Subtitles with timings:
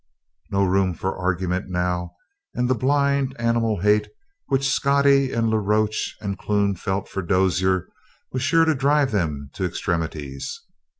[0.49, 2.15] No room for argument now;
[2.55, 4.07] and the blind, animal hate
[4.47, 7.87] which Scottie and La Roche and Clune felt for Dozier
[8.31, 10.59] was sure to drive them to extremities.